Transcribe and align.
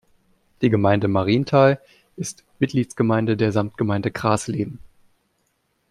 Die 0.63 0.71
Gemeinde 0.71 1.07
Mariental 1.07 1.79
ist 2.15 2.43
Mitgliedsgemeinde 2.57 3.37
der 3.37 3.51
Samtgemeinde 3.51 4.09
Grasleben. 4.09 4.79